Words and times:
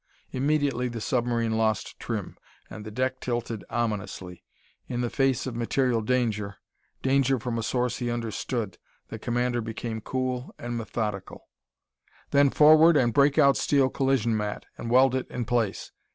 Immediately 0.31 0.87
the 0.87 0.99
submarine 0.99 1.51
lost 1.55 1.99
trim, 1.99 2.35
and 2.71 2.83
the 2.83 2.89
deck 2.89 3.19
tilted 3.19 3.63
ominously. 3.69 4.43
In 4.87 5.01
the 5.01 5.11
face 5.11 5.45
of 5.45 5.55
material 5.55 6.01
danger 6.01 6.55
danger 7.03 7.37
from 7.39 7.59
a 7.59 7.61
source 7.61 7.99
he 7.99 8.09
understood 8.09 8.79
the 9.09 9.19
commander 9.19 9.61
became 9.61 10.01
cool 10.01 10.55
and 10.57 10.75
methodical. 10.75 11.41
"Sea 11.41 11.41
suits 11.43 11.99
on!" 11.99 11.99
he 11.99 12.07
snapped. 12.07 12.31
"Then 12.31 12.49
forward 12.49 12.97
and 12.97 13.13
break 13.13 13.37
out 13.37 13.57
steel 13.57 13.89
collision 13.89 14.35
mat 14.35 14.65
and 14.75 14.89
weld 14.89 15.13
it 15.13 15.27
in 15.29 15.45
place! 15.45 15.91